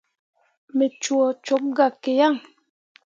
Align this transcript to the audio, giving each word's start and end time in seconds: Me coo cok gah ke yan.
Me 0.75 0.85
coo 1.03 1.27
cok 1.45 1.63
gah 1.77 1.93
ke 2.01 2.11
yan. 2.19 2.35